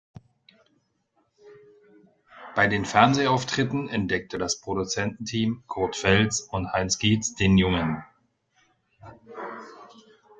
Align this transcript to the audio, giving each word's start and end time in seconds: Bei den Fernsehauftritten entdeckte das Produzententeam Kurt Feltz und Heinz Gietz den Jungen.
Bei 2.55 2.67
den 2.67 2.85
Fernsehauftritten 2.85 3.87
entdeckte 3.87 4.39
das 4.39 4.59
Produzententeam 4.59 5.63
Kurt 5.67 5.95
Feltz 5.95 6.39
und 6.39 6.73
Heinz 6.73 6.97
Gietz 6.97 7.35
den 7.35 7.59
Jungen. 7.59 8.03